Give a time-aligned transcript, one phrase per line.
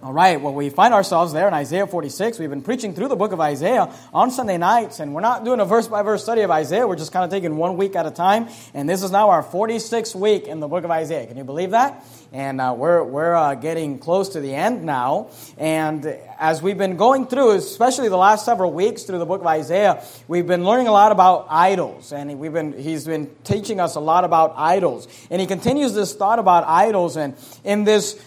[0.00, 2.38] All right, well, we find ourselves there in Isaiah 46.
[2.38, 5.58] We've been preaching through the book of Isaiah on Sunday nights, and we're not doing
[5.58, 6.86] a verse by verse study of Isaiah.
[6.86, 8.46] We're just kind of taking one week at a time.
[8.74, 11.26] And this is now our 46th week in the book of Isaiah.
[11.26, 12.04] Can you believe that?
[12.32, 15.30] And uh, we're, we're uh, getting close to the end now.
[15.56, 16.06] And
[16.38, 20.04] as we've been going through, especially the last several weeks through the book of Isaiah,
[20.28, 22.12] we've been learning a lot about idols.
[22.12, 25.08] And we've been, he's been teaching us a lot about idols.
[25.28, 27.16] And he continues this thought about idols.
[27.16, 27.34] And
[27.64, 28.22] in this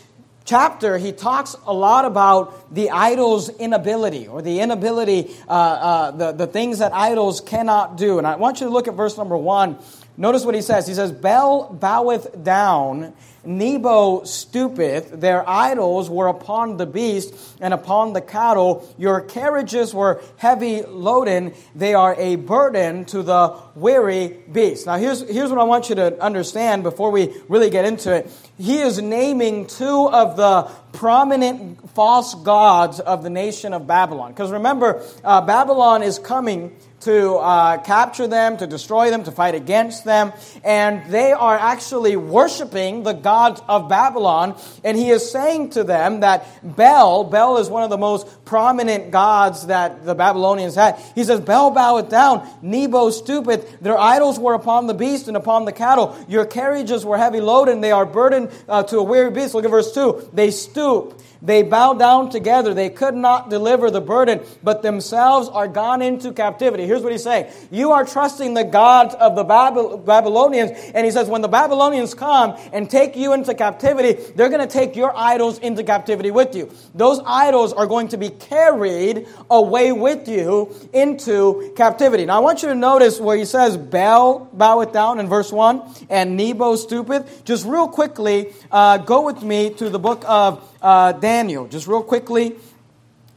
[0.45, 6.31] chapter, he talks a lot about the idol's inability or the inability, uh, uh, the,
[6.31, 8.17] the things that idols cannot do.
[8.17, 9.77] And I want you to look at verse number one.
[10.17, 10.87] Notice what he says.
[10.87, 18.13] He says, Bel boweth down Nebo stoopeth, their idols were upon the beast and upon
[18.13, 18.87] the cattle.
[18.97, 24.85] Your carriages were heavy loaden, they are a burden to the weary beast.
[24.85, 28.31] Now, here's, here's what I want you to understand before we really get into it.
[28.57, 34.31] He is naming two of the prominent false gods of the nation of Babylon.
[34.31, 39.55] Because remember, uh, Babylon is coming to uh, capture them, to destroy them, to fight
[39.55, 40.33] against them.
[40.63, 44.57] And they are actually worshiping the gods of Babylon.
[44.83, 49.11] And he is saying to them that Bel, Bel is one of the most prominent
[49.11, 50.99] gods that the Babylonians had.
[51.15, 53.79] He says, Bel boweth down, Nebo stoopeth.
[53.79, 56.17] Their idols were upon the beast and upon the cattle.
[56.27, 59.53] Your carriages were heavy loaded, and they are burdened uh, to a weary beast.
[59.53, 60.29] Look at verse 2.
[60.33, 61.21] They stoop.
[61.41, 62.73] They bow down together.
[62.73, 66.85] They could not deliver the burden, but themselves are gone into captivity.
[66.85, 67.51] Here's what he's saying.
[67.71, 70.71] You are trusting the gods of the Babylonians.
[70.93, 74.71] And he says, when the Babylonians come and take you into captivity, they're going to
[74.71, 76.71] take your idols into captivity with you.
[76.93, 82.25] Those idols are going to be carried away with you into captivity.
[82.25, 85.81] Now I want you to notice where he says, Bel boweth down in verse 1
[86.09, 87.43] and Nebo stoopeth.
[87.45, 92.03] Just real quickly, uh, go with me to the book of uh, Daniel, just real
[92.03, 92.55] quickly.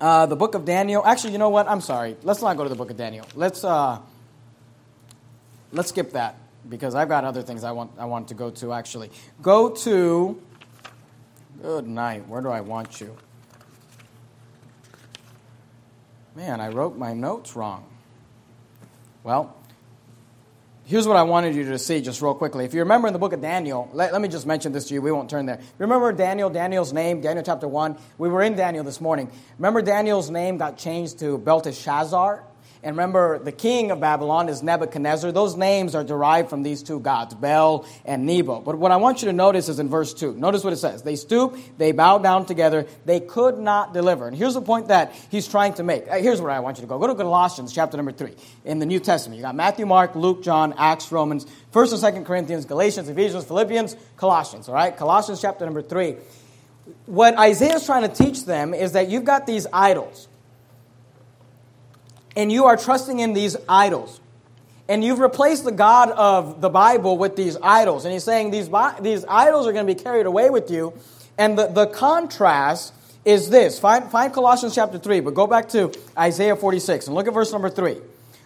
[0.00, 1.04] Uh, the book of Daniel.
[1.04, 1.68] Actually, you know what?
[1.68, 2.16] I'm sorry.
[2.22, 3.26] Let's not go to the book of Daniel.
[3.34, 4.00] Let's uh,
[5.72, 6.36] let's skip that
[6.68, 8.72] because I've got other things I want I want to go to.
[8.72, 9.10] Actually,
[9.40, 10.40] go to.
[11.62, 12.28] Good night.
[12.28, 13.16] Where do I want you?
[16.34, 17.86] Man, I wrote my notes wrong.
[19.22, 19.56] Well,
[20.86, 22.66] Here's what I wanted you to see just real quickly.
[22.66, 24.94] If you remember in the book of Daniel, let, let, me just mention this to
[24.94, 25.00] you.
[25.00, 25.60] We won't turn there.
[25.78, 27.96] Remember Daniel, Daniel's name, Daniel chapter 1?
[28.18, 29.30] We were in Daniel this morning.
[29.56, 32.44] Remember Daniel's name got changed to Belteshazzar?
[32.84, 35.32] And remember, the king of Babylon is Nebuchadnezzar.
[35.32, 38.60] Those names are derived from these two gods, Bel and Nebo.
[38.60, 40.34] But what I want you to notice is in verse 2.
[40.34, 41.02] Notice what it says.
[41.02, 44.28] They stoop, they bow down together, they could not deliver.
[44.28, 46.06] And here's the point that he's trying to make.
[46.10, 46.98] Uh, here's where I want you to go.
[46.98, 48.34] Go to Colossians chapter number 3
[48.66, 49.38] in the New Testament.
[49.38, 53.96] You got Matthew, Mark, Luke, John, Acts, Romans, 1st and 2nd Corinthians, Galatians, Ephesians, Philippians,
[54.18, 54.68] Colossians.
[54.68, 54.94] All right?
[54.94, 56.16] Colossians chapter number 3.
[57.06, 60.28] What Isaiah is trying to teach them is that you've got these idols
[62.36, 64.20] and you are trusting in these idols.
[64.88, 68.04] And you've replaced the God of the Bible with these idols.
[68.04, 68.68] And he's saying these,
[69.00, 70.92] these idols are going to be carried away with you.
[71.38, 72.92] And the, the contrast
[73.24, 73.78] is this.
[73.78, 77.50] Find, find Colossians chapter 3, but go back to Isaiah 46 and look at verse
[77.50, 77.96] number 3.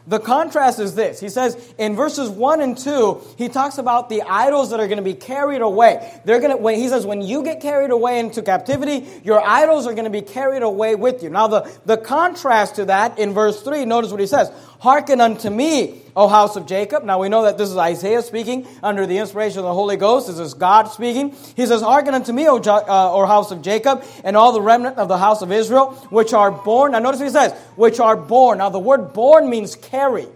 [0.08, 1.20] The contrast is this.
[1.20, 4.96] He says in verses 1 and 2, he talks about the idols that are going
[4.96, 6.18] to be carried away.
[6.24, 9.86] They're going to, when he says, when you get carried away into captivity, your idols
[9.86, 11.28] are going to be carried away with you.
[11.28, 14.50] Now, the, the contrast to that in verse 3, notice what he says.
[14.80, 17.02] Hearken unto me, O house of Jacob.
[17.02, 20.28] Now we know that this is Isaiah speaking under the inspiration of the Holy Ghost.
[20.28, 21.34] This is God speaking.
[21.56, 24.98] He says, Hearken unto me, O, uh, o house of Jacob, and all the remnant
[24.98, 26.92] of the house of Israel, which are born.
[26.92, 28.58] Now notice what he says, which are born.
[28.58, 30.28] Now the word born means carry.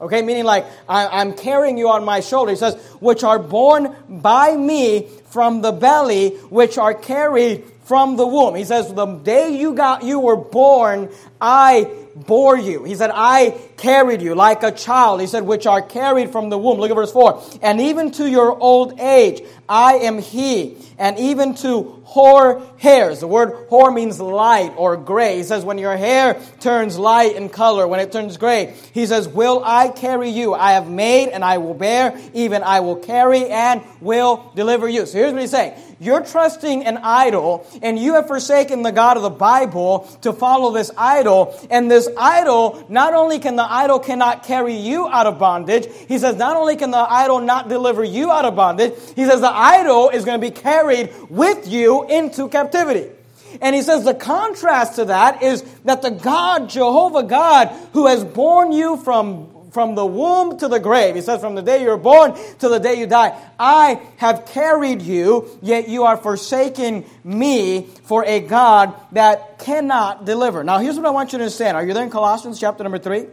[0.00, 2.50] Okay, meaning like I, am carrying you on my shoulder.
[2.50, 8.24] He says, which are born by me from the belly, which are carried from the
[8.24, 8.54] womb.
[8.54, 12.84] He says, the day you got you were born, I bore you.
[12.84, 15.20] He said, I carried you like a child.
[15.20, 16.78] He said, which are carried from the womb.
[16.78, 17.42] Look at verse 4.
[17.62, 20.76] And even to your old age, I am he.
[20.98, 23.20] And even to hoar hairs.
[23.20, 25.38] The word hoar means light or gray.
[25.38, 29.26] He says, when your hair turns light in color, when it turns gray, he says,
[29.26, 30.54] Will I carry you?
[30.54, 35.06] I have made and I will bear, even I will carry and will deliver you.
[35.06, 35.74] So here's what he's saying.
[36.00, 40.72] You're trusting an idol, and you have forsaken the God of the Bible to follow
[40.72, 41.58] this idol.
[41.70, 46.18] And this idol, not only can the idol cannot carry you out of bondage, he
[46.18, 49.54] says, not only can the idol not deliver you out of bondage, he says the
[49.54, 53.10] idol is going to be carried with you into captivity.
[53.60, 58.24] And he says the contrast to that is that the God, Jehovah God, who has
[58.24, 61.16] borne you from from the womb to the grave.
[61.16, 65.02] He says, from the day you're born to the day you die, I have carried
[65.02, 70.62] you, yet you are forsaking me for a God that cannot deliver.
[70.62, 71.76] Now, here's what I want you to understand.
[71.76, 73.26] Are you there in Colossians chapter number 3?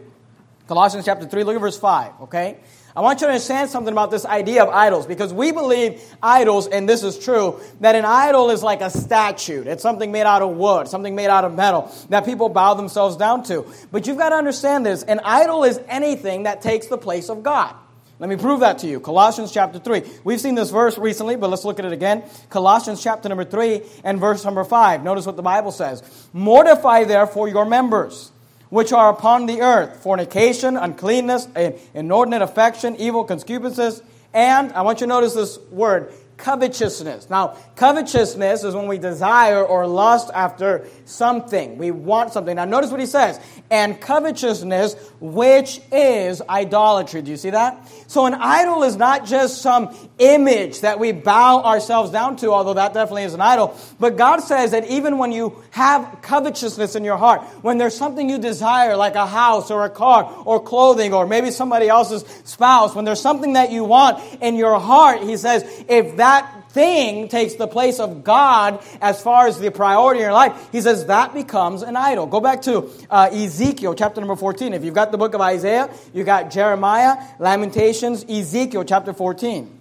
[0.66, 2.58] Colossians chapter 3, look at verse 5, okay?
[2.94, 6.66] I want you to understand something about this idea of idols because we believe idols,
[6.66, 9.62] and this is true, that an idol is like a statue.
[9.62, 13.16] It's something made out of wood, something made out of metal that people bow themselves
[13.16, 13.66] down to.
[13.90, 17.42] But you've got to understand this an idol is anything that takes the place of
[17.42, 17.74] God.
[18.18, 19.00] Let me prove that to you.
[19.00, 20.02] Colossians chapter 3.
[20.22, 22.22] We've seen this verse recently, but let's look at it again.
[22.50, 25.02] Colossians chapter number 3 and verse number 5.
[25.02, 26.28] Notice what the Bible says.
[26.32, 28.31] Mortify therefore your members
[28.72, 34.00] which are upon the earth fornication, uncleanness, eh, inordinate affection, evil concupiscence,
[34.32, 36.10] and I want you to notice this word
[36.42, 37.30] covetousness.
[37.30, 41.78] Now, covetousness is when we desire or lust after something.
[41.78, 42.56] We want something.
[42.56, 43.40] Now, notice what he says.
[43.70, 47.22] And covetousness, which is idolatry.
[47.22, 47.88] Do you see that?
[48.08, 52.74] So, an idol is not just some image that we bow ourselves down to, although
[52.74, 53.76] that definitely is an idol.
[54.00, 58.28] But God says that even when you have covetousness in your heart, when there's something
[58.28, 62.96] you desire, like a house or a car or clothing or maybe somebody else's spouse,
[62.96, 66.31] when there's something that you want in your heart, He says, if that
[66.70, 70.80] thing takes the place of God as far as the priority in your life, he
[70.80, 72.26] says that becomes an idol.
[72.26, 74.72] Go back to uh, Ezekiel chapter number 14.
[74.72, 79.80] If you've got the book of Isaiah, you've got Jeremiah, Lamentations, Ezekiel chapter 14.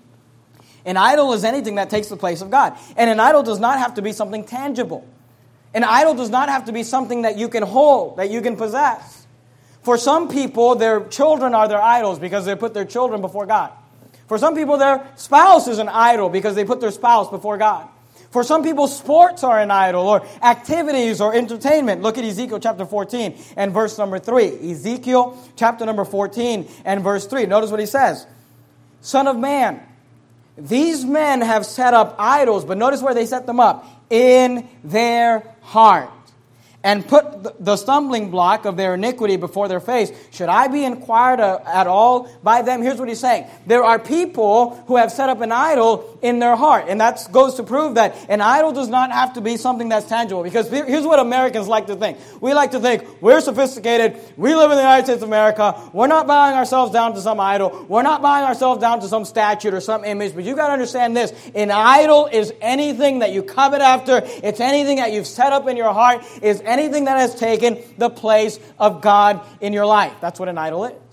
[0.85, 2.77] An idol is anything that takes the place of God.
[2.97, 5.07] And an idol does not have to be something tangible.
[5.73, 8.57] An idol does not have to be something that you can hold, that you can
[8.57, 9.25] possess.
[9.83, 13.71] For some people, their children are their idols because they put their children before God.
[14.31, 17.85] For some people, their spouse is an idol because they put their spouse before God.
[18.29, 22.01] For some people, sports are an idol or activities or entertainment.
[22.01, 24.71] Look at Ezekiel chapter 14 and verse number 3.
[24.71, 27.45] Ezekiel chapter number 14 and verse 3.
[27.47, 28.25] Notice what he says
[29.01, 29.81] Son of man,
[30.57, 35.43] these men have set up idols, but notice where they set them up in their
[35.59, 36.09] heart
[36.83, 40.11] and put the stumbling block of their iniquity before their face.
[40.31, 42.81] Should I be inquired uh, at all by them?
[42.81, 43.45] Here's what he's saying.
[43.67, 46.85] There are people who have set up an idol in their heart.
[46.87, 50.07] And that goes to prove that an idol does not have to be something that's
[50.07, 50.43] tangible.
[50.43, 52.17] Because here's what Americans like to think.
[52.41, 54.19] We like to think we're sophisticated.
[54.37, 55.79] We live in the United States of America.
[55.93, 57.85] We're not bowing ourselves down to some idol.
[57.87, 60.33] We're not bowing ourselves down to some statue or some image.
[60.33, 61.33] But you got to understand this.
[61.53, 64.21] An idol is anything that you covet after.
[64.43, 66.25] It's anything that you've set up in your heart.
[66.41, 70.13] Is anything that has taken the place of God in your life.
[70.21, 71.10] That's what an idol is.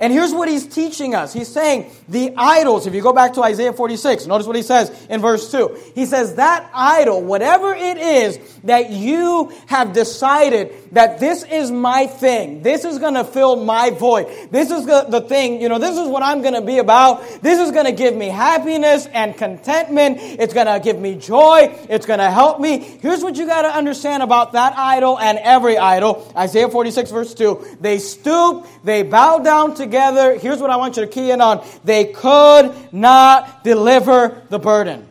[0.00, 1.32] And here's what he's teaching us.
[1.32, 4.90] He's saying the idols, if you go back to Isaiah 46, notice what he says
[5.08, 5.92] in verse 2.
[5.94, 12.06] He says, That idol, whatever it is that you have decided that this is my
[12.06, 15.96] thing, this is going to fill my void, this is the thing, you know, this
[15.96, 19.36] is what I'm going to be about, this is going to give me happiness and
[19.36, 22.78] contentment, it's going to give me joy, it's going to help me.
[22.78, 27.34] Here's what you got to understand about that idol and every idol Isaiah 46, verse
[27.34, 27.78] 2.
[27.80, 30.38] They stoop, they bow down together.
[30.38, 31.66] Here's what I want you to key in on.
[31.84, 35.06] They could not deliver the burden,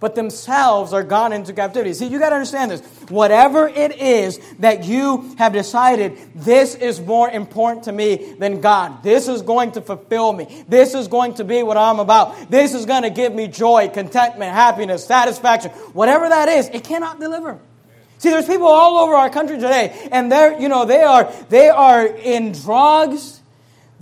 [0.00, 1.92] but themselves are gone into captivity.
[1.92, 2.80] See, you got to understand this.
[3.10, 9.02] Whatever it is that you have decided, this is more important to me than God.
[9.02, 10.64] This is going to fulfill me.
[10.66, 12.50] This is going to be what I'm about.
[12.50, 15.70] This is going to give me joy, contentment, happiness, satisfaction.
[15.92, 17.60] Whatever that is, it cannot deliver.
[18.18, 21.68] See, there's people all over our country today, and they're, you know, they are, they
[21.68, 23.41] are in drugs.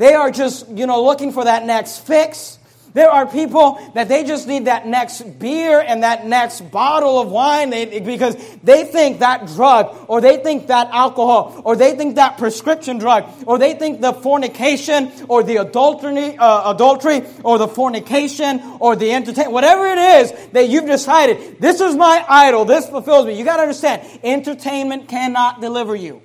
[0.01, 2.59] They are just, you know, looking for that next fix.
[2.95, 7.31] There are people that they just need that next beer and that next bottle of
[7.31, 12.15] wine they, because they think that drug or they think that alcohol or they think
[12.15, 17.69] that prescription drug or they think the fornication or the adultery, uh, adultery or the
[17.69, 22.89] fornication or the entertainment, whatever it is that you've decided, this is my idol, this
[22.89, 23.39] fulfills me.
[23.39, 26.23] You got to understand, entertainment cannot deliver you.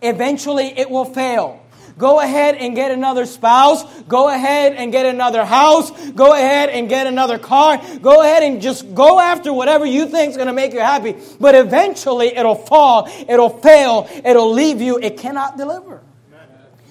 [0.00, 1.59] Eventually it will fail.
[2.00, 3.84] Go ahead and get another spouse.
[4.04, 5.90] Go ahead and get another house.
[6.12, 7.78] Go ahead and get another car.
[8.00, 11.14] Go ahead and just go after whatever you think is going to make you happy.
[11.38, 14.98] But eventually it'll fall, it'll fail, it'll leave you.
[14.98, 16.00] It cannot deliver.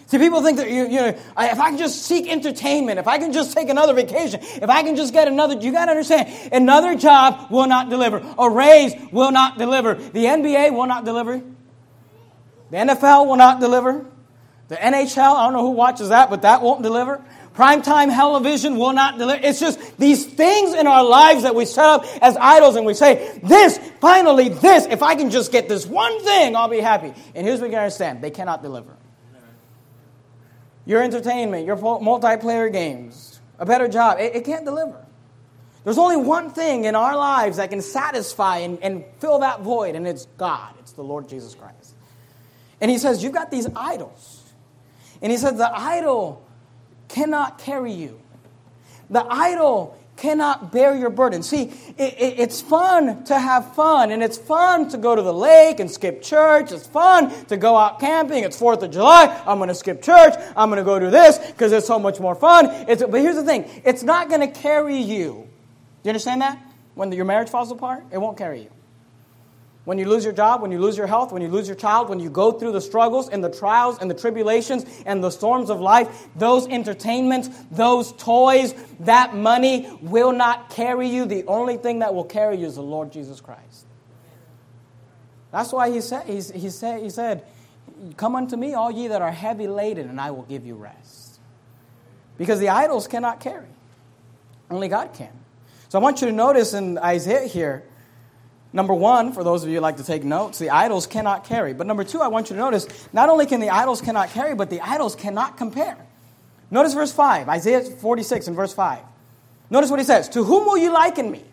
[0.05, 3.17] See, people think that, you, you know, if I can just seek entertainment, if I
[3.17, 6.53] can just take another vacation, if I can just get another, you got to understand,
[6.53, 8.23] another job will not deliver.
[8.37, 9.95] A raise will not deliver.
[9.95, 11.41] The NBA will not deliver.
[12.69, 14.05] The NFL will not deliver.
[14.69, 17.23] The NHL, I don't know who watches that, but that won't deliver.
[17.55, 19.43] Primetime television will not deliver.
[19.43, 22.93] It's just these things in our lives that we set up as idols and we
[22.93, 27.11] say, this, finally, this, if I can just get this one thing, I'll be happy.
[27.35, 28.95] And here's what you understand they cannot deliver.
[30.85, 34.19] your entertainment, your multiplayer games, a better job.
[34.19, 35.05] It, it can't deliver.
[35.83, 39.95] There's only one thing in our lives that can satisfy and, and fill that void,
[39.95, 40.75] and it's God.
[40.79, 41.95] It's the Lord Jesus Christ.
[42.79, 44.38] And he says, You've got these idols.
[45.21, 46.45] And he said, The idol
[47.07, 48.19] cannot carry you.
[49.09, 51.41] The idol cannot bear your burden.
[51.41, 55.33] See, it, it, it's fun to have fun, and it's fun to go to the
[55.33, 56.71] lake and skip church.
[56.71, 58.43] It's fun to go out camping.
[58.43, 59.41] It's 4th of July.
[59.47, 60.33] I'm going to skip church.
[60.55, 62.67] I'm going to go do this because it's so much more fun.
[62.87, 65.47] It's, but here's the thing it's not going to carry you.
[66.03, 66.59] Do you understand that?
[66.95, 68.71] When your marriage falls apart, it won't carry you.
[69.89, 72.09] When you lose your job, when you lose your health, when you lose your child,
[72.09, 75.71] when you go through the struggles and the trials and the tribulations and the storms
[75.71, 81.25] of life, those entertainments, those toys, that money will not carry you.
[81.25, 83.87] The only thing that will carry you is the Lord Jesus Christ.
[85.51, 87.43] That's why he said, he, said, he said,
[88.15, 91.39] Come unto me, all ye that are heavy laden, and I will give you rest.
[92.37, 93.65] Because the idols cannot carry,
[94.69, 95.33] only God can.
[95.87, 97.85] So I want you to notice in Isaiah here,
[98.71, 101.73] Number one, for those of you who like to take notes, the idols cannot carry.
[101.73, 104.53] But number two, I want you to notice not only can the idols cannot carry,
[104.53, 105.97] but the idols cannot compare.
[106.69, 108.99] Notice verse 5, Isaiah 46 and verse 5.
[109.71, 111.43] Notice what he says To whom will you liken me?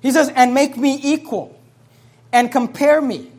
[0.00, 1.58] He says, And make me equal,
[2.32, 3.32] and compare me,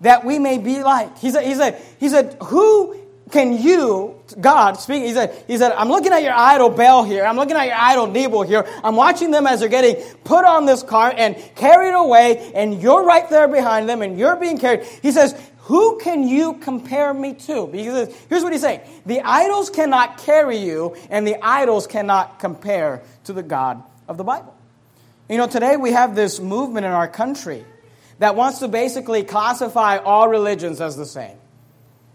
[0.00, 1.18] that we may be like.
[1.18, 2.98] He said, he said, he said Who
[3.30, 7.24] can you, God, speaking, he said, he said, I'm looking at your idol Baal here.
[7.24, 8.66] I'm looking at your idol Nebo here.
[8.82, 13.04] I'm watching them as they're getting put on this cart and carried away, and you're
[13.04, 14.84] right there behind them, and you're being carried.
[15.02, 17.66] He says, who can you compare me to?
[17.66, 18.80] Because here's what he's saying.
[19.04, 24.24] The idols cannot carry you, and the idols cannot compare to the God of the
[24.24, 24.54] Bible.
[25.28, 27.66] You know, today we have this movement in our country
[28.18, 31.36] that wants to basically classify all religions as the same.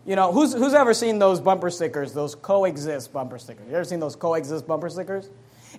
[0.05, 3.65] You know, who's, who's ever seen those bumper stickers, those coexist bumper stickers?
[3.69, 5.29] You ever seen those coexist bumper stickers?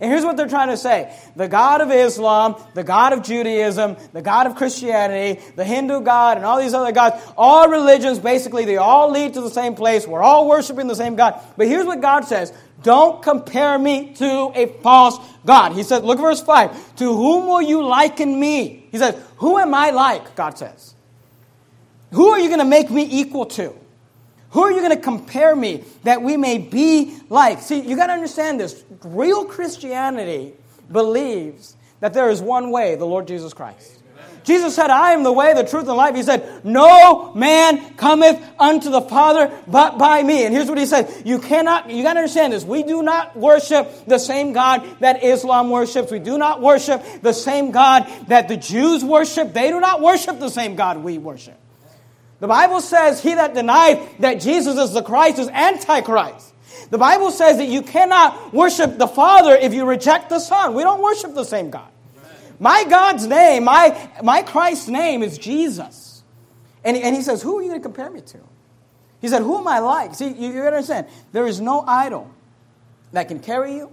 [0.01, 3.97] And here's what they're trying to say the God of Islam, the God of Judaism,
[4.13, 8.65] the God of Christianity, the Hindu God, and all these other gods, all religions basically,
[8.65, 10.07] they all lead to the same place.
[10.07, 11.41] We're all worshiping the same God.
[11.57, 12.53] But here's what God says
[12.83, 15.73] Don't compare me to a false God.
[15.73, 16.97] He said, look at verse 5.
[16.97, 18.87] To whom will you liken me?
[18.91, 20.35] He says, Who am I like?
[20.35, 20.95] God says.
[22.13, 23.75] Who are you going to make me equal to?
[24.55, 27.61] Who are you going to compare me that we may be like?
[27.61, 28.85] See, you got to understand this.
[29.03, 30.53] Real Christianity
[30.93, 34.01] believes that there is one way, the Lord Jesus Christ.
[34.45, 36.15] Jesus said, I am the way, the truth, and the life.
[36.15, 40.45] He said, No man cometh unto the Father but by me.
[40.45, 42.63] And here's what he said You cannot, you got to understand this.
[42.63, 46.13] We do not worship the same God that Islam worships.
[46.13, 49.53] We do not worship the same God that the Jews worship.
[49.53, 51.59] They do not worship the same God we worship.
[52.45, 56.53] The Bible says, He that denied that Jesus is the Christ is Antichrist.
[56.91, 60.75] The Bible says that you cannot worship the Father if you reject the Son.
[60.75, 61.89] We don't worship the same God.
[62.61, 66.23] My God's name, my, my Christ's name is Jesus.
[66.85, 68.41] And, and he says, Who are you going to compare me to?
[69.23, 70.15] He said, Who am I like?
[70.15, 71.07] See, you, you understand.
[71.33, 72.31] There is no idol
[73.13, 73.91] that can carry you,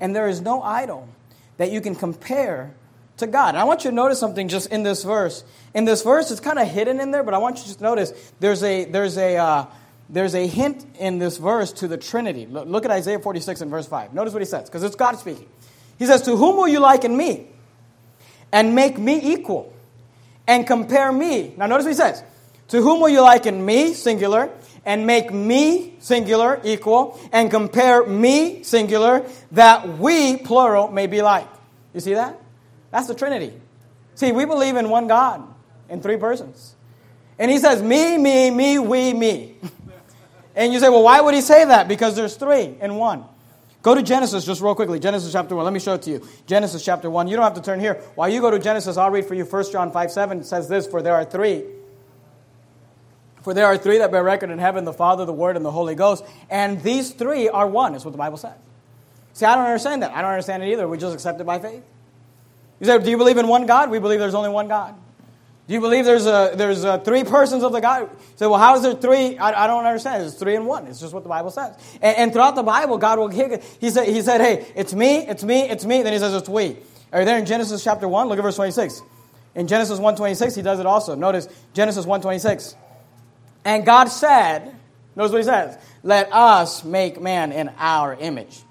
[0.00, 1.10] and there is no idol
[1.58, 2.74] that you can compare
[3.18, 3.50] to God.
[3.50, 5.44] And I want you to notice something just in this verse.
[5.74, 8.12] In this verse, it's kind of hidden in there, but I want you to notice
[8.40, 9.66] there's a, there's a, uh,
[10.08, 12.46] there's a hint in this verse to the Trinity.
[12.46, 14.14] Look at Isaiah 46 and verse 5.
[14.14, 15.48] Notice what he says, because it's God speaking.
[15.98, 17.48] He says, To whom will you liken me?
[18.52, 19.72] And make me equal.
[20.46, 21.54] And compare me.
[21.56, 22.22] Now notice what he says.
[22.68, 24.50] To whom will you liken me, singular,
[24.84, 31.48] and make me, singular, equal, and compare me, singular, that we, plural, may be like.
[31.92, 32.40] You see that?
[32.96, 33.52] That's the Trinity.
[34.14, 35.46] See, we believe in one God
[35.90, 36.74] in three persons.
[37.38, 39.56] And he says, me, me, me, we, me.
[40.56, 41.88] and you say, well, why would he say that?
[41.88, 43.26] Because there's three in one.
[43.82, 44.98] Go to Genesis just real quickly.
[44.98, 45.62] Genesis chapter 1.
[45.62, 46.26] Let me show it to you.
[46.46, 47.28] Genesis chapter 1.
[47.28, 48.00] You don't have to turn here.
[48.14, 50.42] While you go to Genesis, I'll read for you 1 John 5 7.
[50.42, 51.64] Says this For there are three.
[53.42, 55.70] For there are three that bear record in heaven the Father, the Word, and the
[55.70, 56.24] Holy Ghost.
[56.48, 58.56] And these three are one, is what the Bible says.
[59.34, 60.12] See, I don't understand that.
[60.12, 60.88] I don't understand it either.
[60.88, 61.82] We just accept it by faith.
[62.80, 63.90] You say, do you believe in one God?
[63.90, 64.94] We believe there's only one God.
[65.66, 68.02] Do you believe there's a, there's a three persons of the God?
[68.02, 69.36] You say, well, how is there three?
[69.36, 70.22] I, I don't understand.
[70.22, 70.86] It's three and one.
[70.86, 71.74] It's just what the Bible says.
[72.00, 75.42] And, and throughout the Bible, God will he said, he said, hey, it's me, it's
[75.42, 76.02] me, it's me.
[76.02, 76.76] Then he says, it's we.
[77.12, 78.28] Are you there in Genesis chapter 1?
[78.28, 79.02] Look at verse 26.
[79.56, 81.14] In Genesis 1.26, he does it also.
[81.14, 82.74] Notice Genesis 1.26.
[83.64, 84.72] And God said,
[85.16, 88.62] notice what he says, let us make man in our image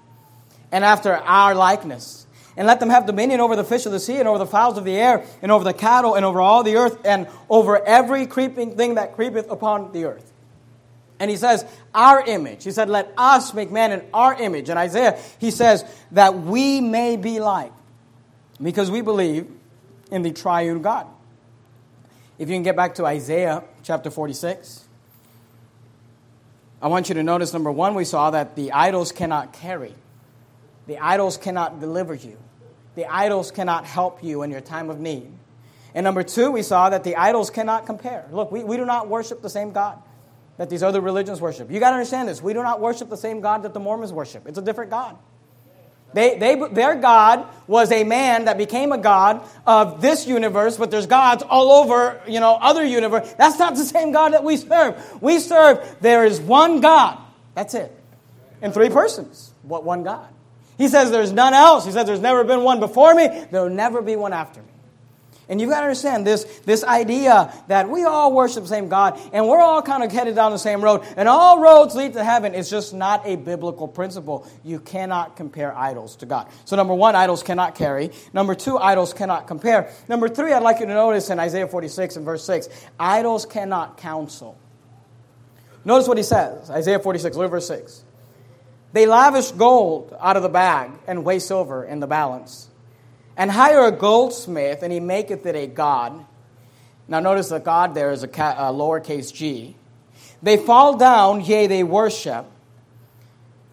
[0.72, 2.25] and after our likeness
[2.56, 4.78] and let them have dominion over the fish of the sea, and over the fowls
[4.78, 8.26] of the air, and over the cattle, and over all the earth, and over every
[8.26, 10.32] creeping thing that creepeth upon the earth.
[11.18, 12.64] And he says, our image.
[12.64, 14.68] He said, let us make man in our image.
[14.68, 17.72] And Isaiah, he says, that we may be like.
[18.62, 19.50] Because we believe
[20.10, 21.06] in the triune God.
[22.38, 24.84] If you can get back to Isaiah chapter 46,
[26.80, 29.94] I want you to notice number one, we saw that the idols cannot carry,
[30.86, 32.36] the idols cannot deliver you,
[32.96, 35.30] the idols cannot help you in your time of need.
[35.94, 38.26] And number two, we saw that the idols cannot compare.
[38.32, 40.02] Look, we, we do not worship the same God
[40.56, 41.70] that these other religions worship.
[41.70, 42.42] You got to understand this.
[42.42, 45.16] We do not worship the same God that the Mormons worship, it's a different God.
[46.14, 50.90] They, they, their God was a man that became a God of this universe, but
[50.90, 53.34] there's gods all over, you know, other universe.
[53.36, 55.20] That's not the same God that we serve.
[55.20, 57.18] We serve, there is one God.
[57.54, 57.92] That's it.
[58.62, 59.52] In three persons.
[59.62, 60.28] What one God?
[60.78, 61.84] He says there's none else.
[61.84, 64.68] He says there's never been one before me, there'll never be one after me.
[65.48, 69.20] And you've got to understand this, this idea that we all worship the same God
[69.32, 72.24] and we're all kind of headed down the same road and all roads lead to
[72.24, 74.46] heaven is just not a biblical principle.
[74.64, 76.48] You cannot compare idols to God.
[76.64, 78.10] So, number one, idols cannot carry.
[78.32, 79.92] Number two, idols cannot compare.
[80.08, 82.68] Number three, I'd like you to notice in Isaiah 46 and verse 6
[82.98, 84.58] idols cannot counsel.
[85.84, 88.02] Notice what he says Isaiah 46, look at verse 6.
[88.96, 92.66] They lavish gold out of the bag and weigh silver in the balance
[93.36, 96.24] and hire a goldsmith, and he maketh it a god.
[97.06, 99.76] Now, notice the God there is a, a lowercase g.
[100.42, 102.46] They fall down, yea, they worship.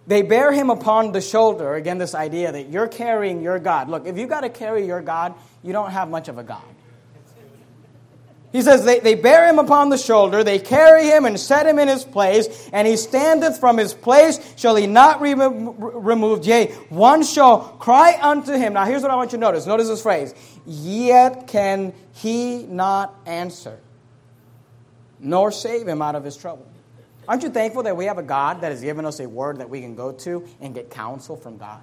[0.08, 1.74] They bear him upon the shoulder.
[1.75, 3.88] Again, this idea that you're carrying your God.
[3.88, 6.73] Look, if you've got to carry your God, you don't have much of a God.
[8.53, 11.79] He says, they, they bear him upon the shoulder, they carry him and set him
[11.79, 16.45] in his place, and he standeth from his place, shall he not be removed?
[16.45, 18.74] Yea, one shall cry unto him.
[18.74, 19.65] Now, here's what I want you to notice.
[19.65, 20.36] Notice this phrase.
[20.67, 23.79] Yet can he not answer,
[25.19, 26.67] nor save him out of his trouble.
[27.27, 29.69] Aren't you thankful that we have a God that has given us a word that
[29.69, 31.81] we can go to and get counsel from God?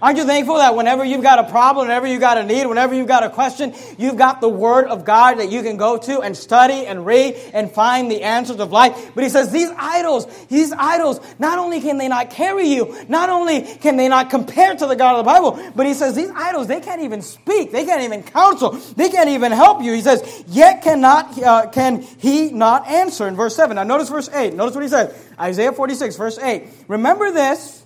[0.00, 2.94] Aren't you thankful that whenever you've got a problem, whenever you've got a need, whenever
[2.94, 6.20] you've got a question, you've got the Word of God that you can go to
[6.20, 9.12] and study and read and find the answers of life?
[9.14, 13.28] But he says these idols, these idols, not only can they not carry you, not
[13.30, 16.30] only can they not compare to the God of the Bible, but he says these
[16.30, 19.92] idols, they can't even speak, they can't even counsel, they can't even help you.
[19.92, 23.76] He says, yet cannot, uh, can he not answer in verse 7.
[23.76, 24.54] Now notice verse 8.
[24.54, 25.14] Notice what he says.
[25.38, 26.64] Isaiah 46, verse 8.
[26.88, 27.81] Remember this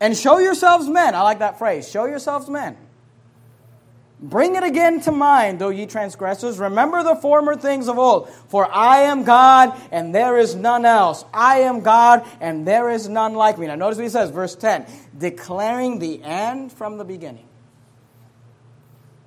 [0.00, 1.14] and show yourselves men.
[1.14, 1.88] I like that phrase.
[1.88, 2.76] Show yourselves men.
[4.20, 6.58] Bring it again to mind, though ye transgressors.
[6.58, 8.28] Remember the former things of old.
[8.48, 11.24] For I am God, and there is none else.
[11.32, 13.68] I am God, and there is none like me.
[13.68, 17.46] Now, notice what he says, verse 10 declaring the end from the beginning.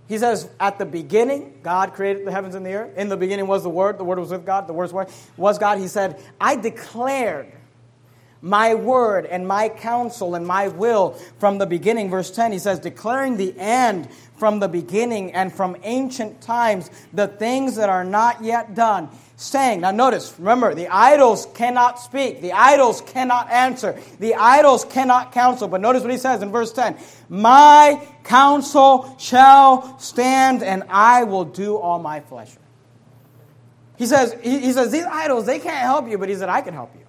[0.09, 2.97] He says, At the beginning, God created the heavens and the earth.
[2.97, 3.97] In the beginning was the Word.
[3.97, 4.67] The Word was with God.
[4.67, 4.91] The Word
[5.37, 5.77] was God.
[5.77, 7.53] He said, I declared
[8.41, 12.09] my word and my counsel and my will from the beginning.
[12.09, 17.27] Verse 10, he says, declaring the end from the beginning and from ancient times, the
[17.27, 19.09] things that are not yet done.
[19.35, 25.31] Saying, now notice, remember, the idols cannot speak, the idols cannot answer, the idols cannot
[25.31, 25.67] counsel.
[25.67, 26.97] But notice what he says in verse 10
[27.29, 32.59] My counsel shall stand, and I will do all my pleasure.
[33.97, 36.61] He says, he, he says, these idols, they can't help you, but he said, I
[36.61, 37.00] can help you.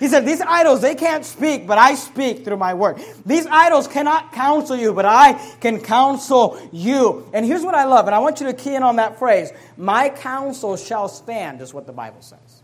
[0.00, 3.00] He said, These idols, they can't speak, but I speak through my word.
[3.26, 7.30] These idols cannot counsel you, but I can counsel you.
[7.34, 9.52] And here's what I love, and I want you to key in on that phrase
[9.76, 12.62] My counsel shall stand, is what the Bible says.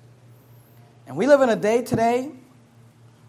[1.07, 2.33] And we live in a day today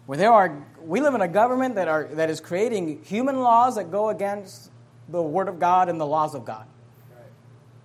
[0.06, 3.76] where there are, we live in a government that, are, that is creating human laws
[3.76, 4.70] that go against
[5.10, 6.66] the Word of God and the laws of God.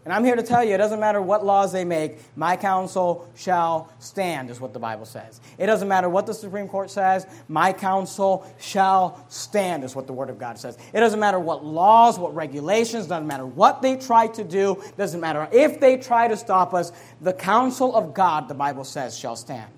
[0.05, 3.29] And I'm here to tell you, it doesn't matter what laws they make, my counsel
[3.35, 5.39] shall stand, is what the Bible says.
[5.57, 10.11] It doesn't matter what the Supreme Court says, my counsel shall stand, is what the
[10.11, 10.77] Word of God says.
[10.91, 15.21] It doesn't matter what laws, what regulations, doesn't matter what they try to do, doesn't
[15.21, 19.37] matter if they try to stop us, the counsel of God, the Bible says, shall
[19.37, 19.71] stand.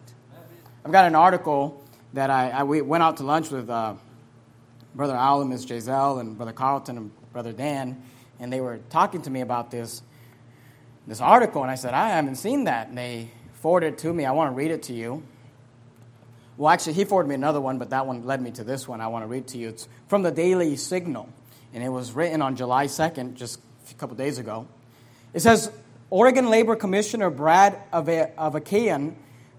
[0.84, 1.84] I've got an article
[2.14, 3.94] that I, I we went out to lunch with uh,
[4.96, 8.02] Brother Al and Miss Giselle and Brother Carlton and Brother Dan,
[8.40, 10.02] and they were talking to me about this
[11.08, 12.90] this article, and I said, I haven't seen that.
[12.90, 13.30] And they
[13.62, 14.26] forwarded it to me.
[14.26, 15.24] I want to read it to you.
[16.58, 19.02] Well, actually, he forwarded me another one, but that one led me to this one.
[19.02, 19.70] I want to read to you.
[19.70, 21.28] It's from the Daily Signal,
[21.74, 23.60] and it was written on July 2nd, just
[23.92, 24.68] a couple days ago.
[25.34, 25.70] It says
[26.10, 29.16] Oregon Labor Commissioner Brad Avakian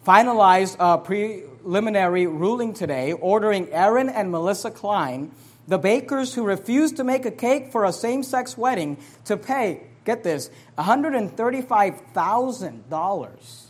[0.06, 5.32] finalized a preliminary ruling today ordering Aaron and Melissa Klein,
[5.68, 9.82] the bakers who refused to make a cake for a same sex wedding, to pay
[10.06, 13.62] get this, $135,000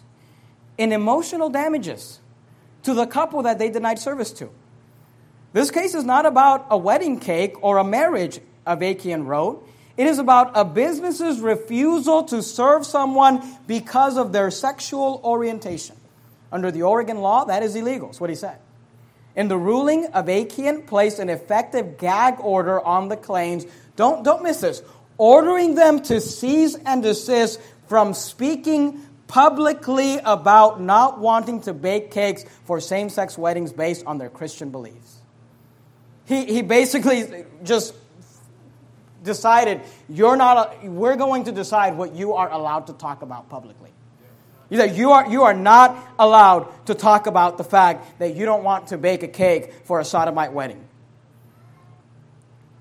[0.78, 2.20] in emotional damages
[2.84, 4.48] to the couple that they denied service to.
[5.52, 9.66] This case is not about a wedding cake or a marriage, Avakian wrote.
[9.96, 15.96] It is about a business's refusal to serve someone because of their sexual orientation.
[16.52, 18.08] Under the Oregon law, that is illegal.
[18.08, 18.58] That's what he said.
[19.34, 23.68] In the ruling, Avakian placed an effective gag order on the Kleins.
[23.96, 24.82] Don't, don't miss this.
[25.18, 32.44] Ordering them to cease and desist from speaking publicly about not wanting to bake cakes
[32.64, 35.18] for same sex weddings based on their Christian beliefs.
[36.26, 37.94] He, he basically just
[39.22, 43.90] decided you're not, we're going to decide what you are allowed to talk about publicly.
[44.70, 48.64] Said, you are, you are not allowed to talk about the fact that you don't
[48.64, 50.85] want to bake a cake for a sodomite wedding.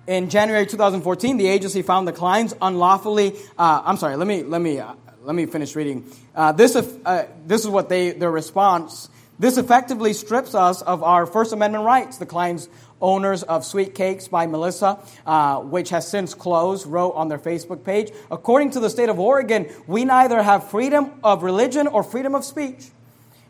[0.08, 3.34] In January 2014, the agency found the Kleins unlawfully.
[3.58, 4.16] Uh, I'm sorry.
[4.16, 6.06] Let me let me uh, let me finish reading.
[6.36, 9.10] Uh, this uh, this is what they their response.
[9.40, 12.18] This effectively strips us of our First Amendment rights.
[12.18, 12.70] The Kleins
[13.02, 17.84] owners of Sweet Cakes by Melissa, uh, which has since closed, wrote on their Facebook
[17.84, 18.12] page.
[18.30, 22.46] According to the state of Oregon, we neither have freedom of religion or freedom of
[22.46, 22.92] speech.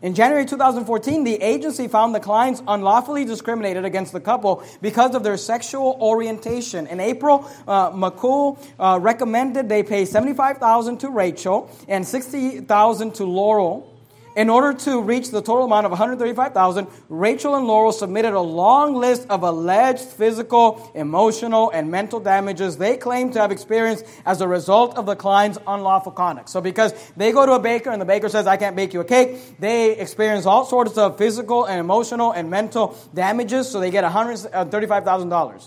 [0.06, 5.24] In January 2014, the agency found the Kleins unlawfully discriminated against the couple because of
[5.24, 6.86] their sexual orientation.
[6.86, 13.95] In April, uh, McCool uh, recommended they pay 75,000 to Rachel and 60,000 to Laurel
[14.36, 18.94] in order to reach the total amount of 135,000, Rachel and Laurel submitted a long
[18.94, 24.46] list of alleged physical, emotional, and mental damages they claim to have experienced as a
[24.46, 26.50] result of the Kleins' unlawful conduct.
[26.50, 29.00] So because they go to a baker and the baker says, I can't bake you
[29.00, 33.90] a cake, they experience all sorts of physical and emotional and mental damages, so they
[33.90, 35.32] get $135,000.
[35.32, 35.58] Uh,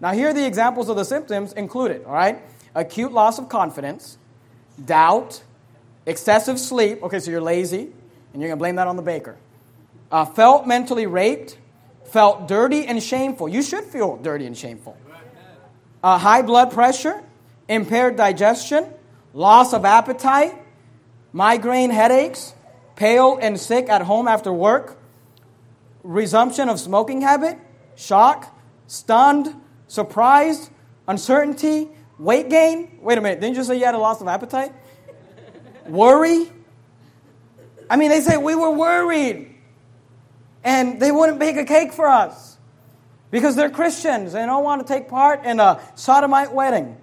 [0.00, 2.40] now here are the examples of the symptoms included, all right?
[2.76, 4.16] Acute loss of confidence,
[4.82, 5.42] doubt,
[6.06, 7.90] excessive sleep, okay, so you're lazy,
[8.32, 9.36] and you're going to blame that on the baker.
[10.10, 11.58] Uh, felt mentally raped,
[12.04, 13.48] felt dirty and shameful.
[13.48, 14.96] You should feel dirty and shameful.
[16.02, 17.22] Uh, high blood pressure,
[17.68, 18.86] impaired digestion,
[19.32, 20.54] loss of appetite,
[21.32, 22.54] migraine headaches,
[22.96, 24.98] pale and sick at home after work,
[26.02, 27.58] resumption of smoking habit,
[27.94, 29.54] shock, stunned,
[29.86, 30.70] surprised,
[31.08, 32.98] uncertainty, weight gain.
[33.00, 34.72] Wait a minute, didn't you say you had a loss of appetite?
[35.86, 36.50] Worry,
[37.92, 39.54] I mean, they say we were worried.
[40.64, 42.56] And they wouldn't bake a cake for us
[43.30, 44.32] because they're Christians.
[44.32, 46.96] They don't want to take part in a sodomite wedding.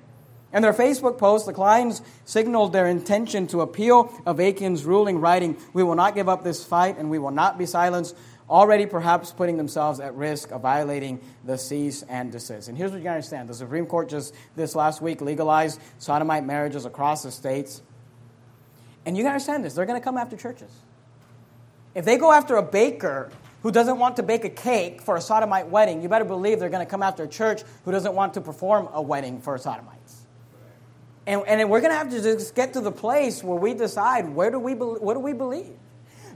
[0.52, 5.84] In their Facebook post, the Kleins signaled their intention to appeal Avakian's ruling, writing, We
[5.84, 8.16] will not give up this fight and we will not be silenced,
[8.50, 12.68] already perhaps putting themselves at risk of violating the cease and desist.
[12.68, 16.86] And here's what you understand the Supreme Court just this last week legalized sodomite marriages
[16.86, 17.84] across the states.
[19.10, 20.70] And you got to understand this, they're going to come after churches.
[21.96, 23.32] If they go after a baker
[23.64, 26.70] who doesn't want to bake a cake for a sodomite wedding, you better believe they're
[26.70, 30.22] going to come after a church who doesn't want to perform a wedding for sodomites.
[31.26, 34.30] And, and we're going to have to just get to the place where we decide
[34.30, 35.74] where do we, what do we believe?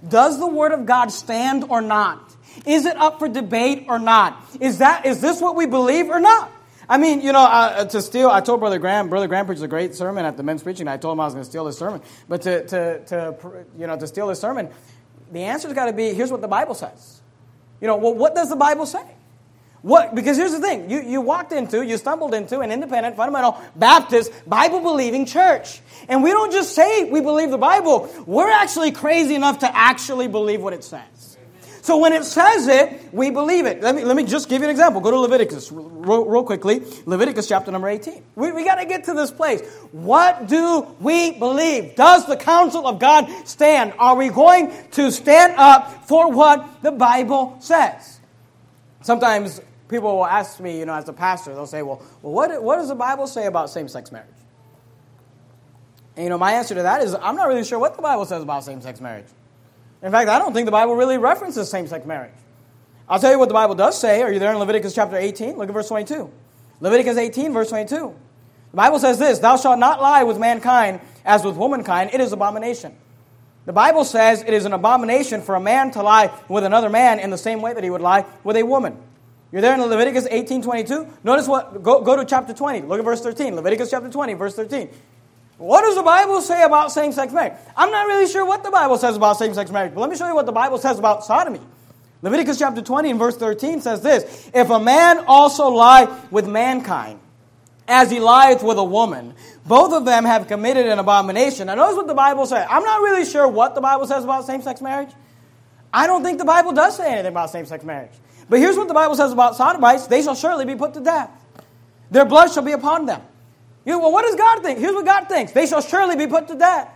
[0.09, 2.36] Does the Word of God stand or not?
[2.65, 4.43] Is it up for debate or not?
[4.59, 6.51] Is, that, is this what we believe or not?
[6.89, 9.67] I mean, you know, uh, to steal, I told Brother Graham, Brother Graham preached a
[9.67, 10.87] great sermon at the men's preaching.
[10.87, 12.01] I told him I was going to steal his sermon.
[12.27, 14.69] But to, to, to, you know, to steal his sermon,
[15.31, 17.21] the answer's got to be here's what the Bible says.
[17.81, 19.03] You know, well, what does the Bible say?
[19.81, 23.59] What, because here's the thing you, you walked into, you stumbled into an independent, fundamental,
[23.75, 25.81] Baptist, Bible believing church.
[26.07, 30.29] And we don't just say we believe the Bible, we're actually crazy enough to actually
[30.29, 31.32] believe what it says.
[31.83, 33.81] So when it says it, we believe it.
[33.81, 35.01] Let me, let me just give you an example.
[35.01, 36.81] Go to Leviticus real, real quickly.
[37.05, 38.23] Leviticus chapter number 18.
[38.35, 39.61] We, we got to get to this place.
[39.91, 41.97] What do we believe?
[41.97, 43.91] Does the counsel of God stand?
[43.99, 48.21] Are we going to stand up for what the Bible says?
[49.01, 52.63] Sometimes people will ask me, you know, as a pastor, they'll say, well, well what,
[52.63, 54.29] what does the Bible say about same sex marriage?
[56.15, 58.23] And, you know, my answer to that is I'm not really sure what the Bible
[58.23, 59.27] says about same sex marriage.
[60.03, 62.33] In fact, I don't think the Bible really references same sex marriage.
[63.07, 64.21] I'll tell you what the Bible does say.
[64.21, 65.57] Are you there in Leviticus chapter 18?
[65.57, 66.29] Look at verse 22.
[66.81, 68.13] Leviticus 18, verse 22.
[68.71, 72.33] The Bible says this Thou shalt not lie with mankind as with womankind, it is
[72.33, 72.95] abomination.
[73.65, 77.19] The Bible says it is an abomination for a man to lie with another man
[77.19, 78.97] in the same way that he would lie with a woman.
[79.53, 81.07] You're there in Leviticus 18, 22.
[81.23, 82.81] Notice what, go, go to chapter 20.
[82.81, 83.55] Look at verse 13.
[83.55, 84.89] Leviticus chapter 20, verse 13.
[85.57, 87.53] What does the Bible say about same sex marriage?
[87.77, 90.15] I'm not really sure what the Bible says about same sex marriage, but let me
[90.15, 91.61] show you what the Bible says about sodomy.
[92.21, 97.19] Leviticus chapter 20 and verse 13 says this If a man also lie with mankind,
[97.87, 99.33] as he lieth with a woman,
[99.65, 101.67] both of them have committed an abomination.
[101.67, 102.65] Now, notice what the Bible says.
[102.69, 105.09] I'm not really sure what the Bible says about same sex marriage.
[105.93, 108.11] I don't think the Bible does say anything about same sex marriage.
[108.49, 111.29] But here's what the Bible says about sodomites they shall surely be put to death,
[112.09, 113.21] their blood shall be upon them.
[113.85, 114.79] You, well, what does God think?
[114.79, 116.92] Here's what God thinks they shall surely be put to death.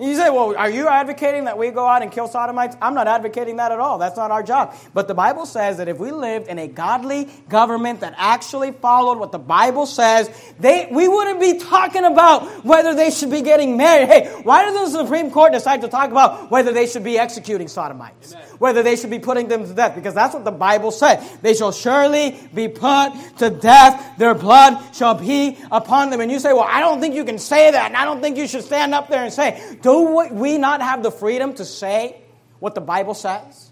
[0.00, 2.76] You say, well, are you advocating that we go out and kill sodomites?
[2.80, 3.98] I'm not advocating that at all.
[3.98, 4.76] That's not our job.
[4.94, 9.18] But the Bible says that if we lived in a godly government that actually followed
[9.18, 10.30] what the Bible says,
[10.60, 14.06] they, we wouldn't be talking about whether they should be getting married.
[14.06, 17.66] Hey, why does the Supreme Court decide to talk about whether they should be executing
[17.66, 18.34] sodomites?
[18.34, 18.46] Amen.
[18.58, 19.96] Whether they should be putting them to death?
[19.96, 21.28] Because that's what the Bible said.
[21.42, 24.16] They shall surely be put to death.
[24.16, 26.20] Their blood shall be upon them.
[26.20, 27.86] And you say, well, I don't think you can say that.
[27.86, 31.02] And I don't think you should stand up there and say, do we not have
[31.02, 32.20] the freedom to say
[32.58, 33.70] what the Bible says?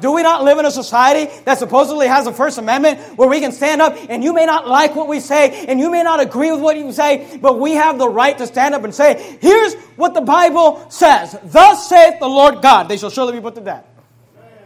[0.00, 3.40] Do we not live in a society that supposedly has a First Amendment where we
[3.40, 6.18] can stand up and you may not like what we say and you may not
[6.18, 9.36] agree with what you say, but we have the right to stand up and say,
[9.42, 11.38] here's what the Bible says.
[11.44, 13.84] Thus saith the Lord God, they shall surely be put to death.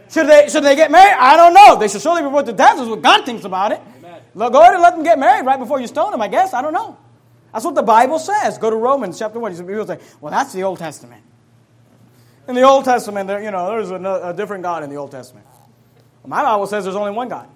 [0.09, 1.17] Should they, should they get married?
[1.19, 1.77] I don't know.
[1.77, 2.79] They should surely be put to death.
[2.79, 3.81] is what God thinks about it.
[3.97, 4.21] Amen.
[4.37, 6.53] Go ahead and let them get married right before you stone them, I guess.
[6.53, 6.97] I don't know.
[7.55, 8.57] That's what the Bible says.
[8.57, 9.55] Go to Romans chapter 1.
[9.65, 11.23] People say, well, that's the Old Testament.
[12.49, 15.09] In the Old Testament, there, you know, there's a, a different God in the Old
[15.09, 15.47] Testament.
[16.27, 17.47] My Bible says there's only one God.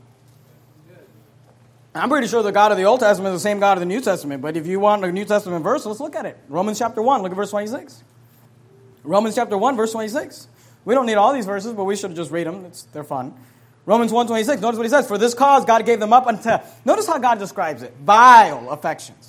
[1.94, 3.88] I'm pretty sure the God of the Old Testament is the same God of the
[3.88, 6.38] New Testament, but if you want a New Testament verse, let's look at it.
[6.48, 8.02] Romans chapter 1, look at verse 26.
[9.04, 10.48] Romans chapter 1, verse 26.
[10.86, 12.64] We don't need all these verses, but we should just read them.
[12.64, 13.34] It's, they're fun.
[13.86, 15.10] Romans 1.26, notice what he says.
[15.10, 19.29] For this cause God gave them up unto, notice how God describes it, vile affections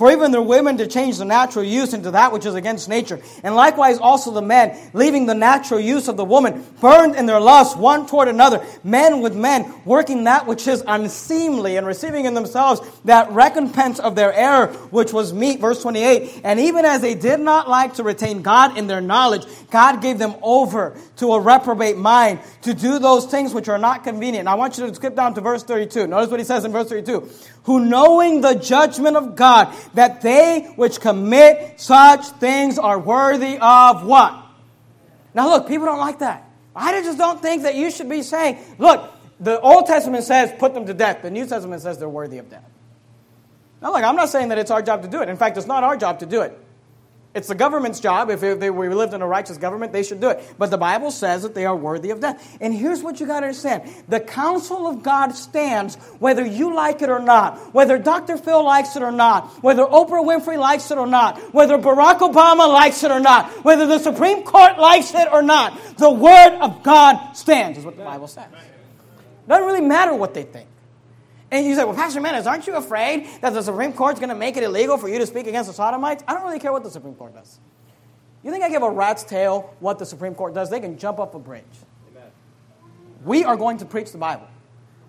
[0.00, 3.20] for even the women to change the natural use into that which is against nature.
[3.42, 7.38] And likewise also the men, leaving the natural use of the woman, burned in their
[7.38, 12.32] lust one toward another, men with men, working that which is unseemly, and receiving in
[12.32, 15.60] themselves that recompense of their error, which was meet.
[15.60, 16.40] Verse 28.
[16.44, 20.18] And even as they did not like to retain God in their knowledge, God gave
[20.18, 24.46] them over to a reprobate mind to do those things which are not convenient.
[24.46, 26.06] Now I want you to skip down to verse 32.
[26.06, 27.28] Notice what he says in verse 32
[27.64, 34.04] who knowing the judgment of God, that they which commit such things are worthy of
[34.04, 34.44] what?
[35.34, 36.48] Now look, people don't like that.
[36.74, 40.74] I just don't think that you should be saying, look, the Old Testament says put
[40.74, 41.22] them to death.
[41.22, 42.68] The New Testament says they're worthy of death.
[43.80, 45.28] Now look, I'm not saying that it's our job to do it.
[45.28, 46.58] In fact, it's not our job to do it.
[47.32, 48.28] It's the government's job.
[48.28, 50.54] If we lived in a righteous government, they should do it.
[50.58, 52.58] But the Bible says that they are worthy of death.
[52.60, 57.02] And here's what you got to understand the counsel of God stands whether you like
[57.02, 58.36] it or not, whether Dr.
[58.36, 62.66] Phil likes it or not, whether Oprah Winfrey likes it or not, whether Barack Obama
[62.68, 65.78] likes it or not, whether the Supreme Court likes it or not.
[65.98, 68.48] The Word of God stands, is what the Bible says.
[68.52, 70.66] It doesn't really matter what they think.
[71.50, 74.36] And you say, well, Pastor Menace, aren't you afraid that the Supreme Court's going to
[74.36, 76.22] make it illegal for you to speak against the Sodomites?
[76.28, 77.58] I don't really care what the Supreme Court does.
[78.44, 80.70] You think I give a rat's tail what the Supreme Court does?
[80.70, 81.64] They can jump up a bridge.
[82.10, 82.30] Amen.
[83.24, 84.48] We are going to preach the Bible.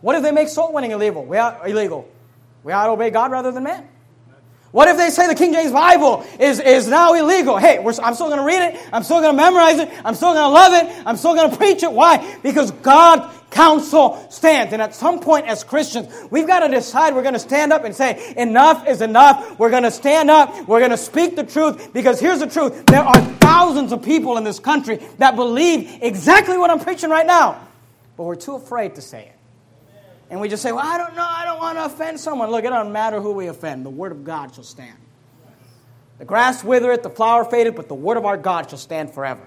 [0.01, 1.23] What if they make soul winning illegal?
[1.23, 2.09] We are illegal.
[2.63, 3.87] We ought to obey God rather than man.
[4.71, 7.57] What if they say the King James Bible is, is now illegal?
[7.57, 8.81] Hey, I'm still going to read it.
[8.93, 9.89] I'm still going to memorize it.
[10.05, 11.03] I'm still going to love it.
[11.05, 11.91] I'm still going to preach it.
[11.91, 12.39] Why?
[12.41, 14.73] Because God counsel stands.
[14.73, 17.83] And at some point as Christians, we've got to decide we're going to stand up
[17.83, 19.59] and say, enough is enough.
[19.59, 20.67] We're going to stand up.
[20.67, 22.85] We're going to speak the truth because here's the truth.
[22.87, 27.27] There are thousands of people in this country that believe exactly what I'm preaching right
[27.27, 27.67] now,
[28.17, 29.35] but we're too afraid to say it.
[30.29, 32.49] And we just say, well, I don't know, I don't want to offend someone.
[32.49, 34.97] Look, it doesn't matter who we offend, the word of God shall stand.
[36.19, 39.45] The grass withereth, the flower fadeth, but the word of our God shall stand forever.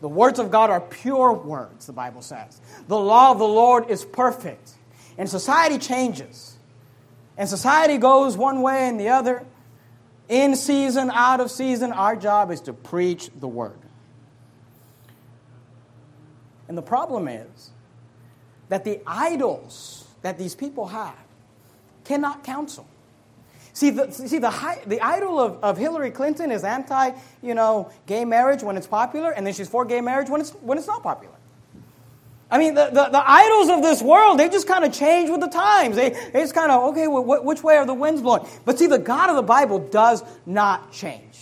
[0.00, 2.60] The words of God are pure words, the Bible says.
[2.88, 4.72] The law of the Lord is perfect.
[5.18, 6.56] And society changes.
[7.36, 9.44] And society goes one way and the other.
[10.28, 13.78] In season, out of season, our job is to preach the word.
[16.68, 17.70] And the problem is
[18.68, 21.18] that the idols that these people have
[22.04, 22.86] cannot counsel.
[23.72, 28.24] See, the, see the, the idol of, of Hillary Clinton is anti, you know, gay
[28.24, 31.02] marriage when it's popular, and then she's for gay marriage when it's, when it's not
[31.02, 31.34] popular.
[32.50, 35.40] I mean, the, the, the idols of this world, they just kind of change with
[35.40, 35.94] the times.
[35.94, 38.44] They, they just kind of, okay, which way are the winds blowing?
[38.64, 41.38] But see, the God of the Bible does not change.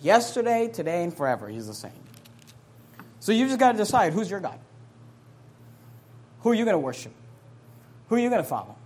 [0.00, 1.92] Yesterday, today, and forever, He's the same.
[3.20, 4.58] So you just got to decide who's your God?
[6.40, 7.12] Who are you going to worship?
[8.08, 8.77] Who are you going to follow?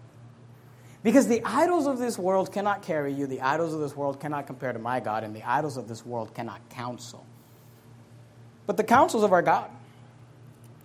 [1.03, 4.47] Because the idols of this world cannot carry you, the idols of this world cannot
[4.47, 7.27] compare to my God, and the idols of this world cannot counsel.
[8.67, 9.69] But the counsels of our God,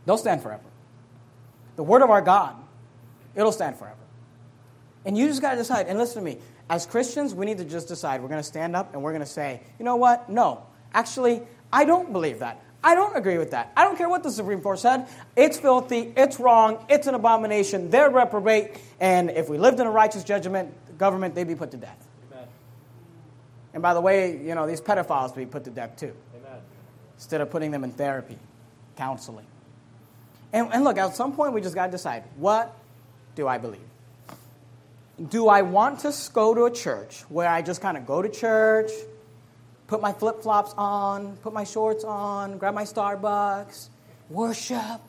[0.05, 0.63] they'll stand forever.
[1.75, 2.55] The word of our God,
[3.35, 3.95] it'll stand forever.
[5.05, 5.87] And you just got to decide.
[5.87, 8.21] And listen to me, as Christians, we need to just decide.
[8.21, 10.29] We're going to stand up and we're going to say, you know what?
[10.29, 12.61] No, actually, I don't believe that.
[12.87, 13.73] I don't agree with that.
[13.75, 15.09] I don't care what the Supreme Court said.
[15.35, 19.91] It's filthy, it's wrong, it's an abomination, they're reprobate, and if we lived in a
[19.91, 22.07] righteous judgment government, they'd be put to death.
[22.31, 22.47] Amen.
[23.73, 26.13] And by the way, you know, these pedophiles be put to death too.
[26.33, 26.61] Amen.
[27.17, 28.37] Instead of putting them in therapy,
[28.95, 29.47] counseling.
[30.53, 32.73] And, and look, at some point we just got to decide what
[33.35, 33.81] do I believe?
[35.29, 38.29] Do I want to go to a church where I just kind of go to
[38.29, 38.91] church,
[39.87, 43.89] put my flip flops on, put my shorts on, grab my Starbucks,
[44.29, 45.01] worship,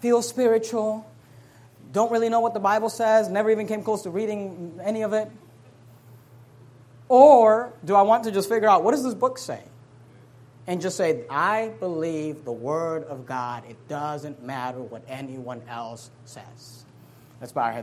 [0.00, 1.06] feel spiritual,
[1.92, 5.12] don't really know what the Bible says, never even came close to reading any of
[5.12, 5.30] it?
[7.08, 9.62] Or do I want to just figure out what does this book say?
[10.66, 13.64] And just say, I believe the Word of God.
[13.68, 16.84] It doesn't matter what anyone else says.
[17.40, 17.78] Let's bow our heads.